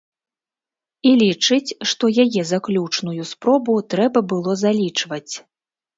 І 1.09 1.11
лічыць, 1.23 1.75
што 1.91 2.09
яе 2.25 2.41
заключную 2.53 3.23
спробу 3.33 3.77
трэба 3.95 4.19
было 4.33 4.51
залічваць. 4.63 5.33